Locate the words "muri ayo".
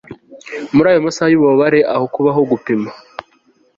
0.75-0.99